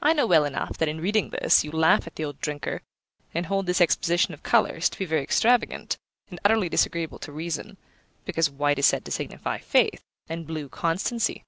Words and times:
I 0.00 0.14
know 0.14 0.26
well 0.26 0.46
enough 0.46 0.78
that, 0.78 0.88
in 0.88 1.02
reading 1.02 1.28
this, 1.28 1.62
you 1.62 1.70
laugh 1.70 2.06
at 2.06 2.16
the 2.16 2.24
old 2.24 2.40
drinker, 2.40 2.80
and 3.34 3.44
hold 3.44 3.66
this 3.66 3.82
exposition 3.82 4.32
of 4.32 4.42
colours 4.42 4.88
to 4.88 4.98
be 4.98 5.04
very 5.04 5.22
extravagant, 5.22 5.98
and 6.30 6.40
utterly 6.42 6.70
disagreeable 6.70 7.18
to 7.18 7.32
reason, 7.32 7.76
because 8.24 8.48
white 8.48 8.78
is 8.78 8.86
said 8.86 9.04
to 9.04 9.10
signify 9.10 9.58
faith, 9.58 10.06
and 10.26 10.46
blue 10.46 10.70
constancy. 10.70 11.44